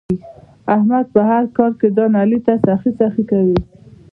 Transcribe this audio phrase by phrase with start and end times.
[0.75, 3.57] احمد په هر کار کې ځان علي ته سخی سخی کوي.